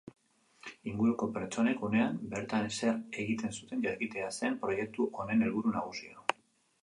Inguruko 0.91 1.27
pertsonek 1.33 1.83
unean 1.87 2.15
bertan 2.31 2.65
zer 2.77 2.97
egiten 3.25 3.53
zuten 3.57 3.85
jakitea 3.89 4.29
zen 4.39 4.57
proiektu 4.65 5.09
honen 5.19 5.47
helburu 5.49 5.75
nagusia. 5.77 6.27